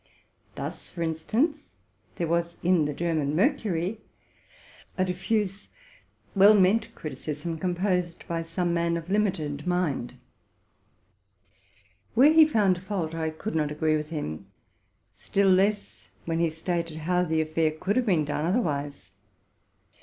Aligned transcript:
Thus, 0.55 0.89
for 0.89 1.03
instance, 1.03 1.75
there 2.15 2.25
was 2.25 2.57
in 2.63 2.85
'* 2.85 2.85
The 2.85 2.93
German 2.95 3.35
Mercury'' 3.35 4.01
a 4.97 5.05
diffuse, 5.05 5.67
well 6.33 6.55
meant 6.55 6.95
criticism, 6.95 7.59
composed 7.59 8.27
by 8.27 8.41
some 8.41 8.73
man 8.73 8.97
of 8.97 9.11
limited 9.11 9.67
mind. 9.67 10.15
Where 12.15 12.33
he 12.33 12.47
found 12.47 12.81
fault, 12.81 13.13
I 13.13 13.29
could 13.29 13.53
not 13.53 13.69
agree 13.71 13.95
with 13.95 14.09
him,— 14.09 14.47
still 15.27 15.49
less 15.51 16.09
when 16.25 16.39
he 16.39 16.49
stated 16.49 16.97
how 16.97 17.23
the 17.23 17.39
affair 17.39 17.69
could 17.69 17.95
have 17.95 18.07
been 18.07 18.25
done 18.25 18.43
otherwise. 18.43 19.11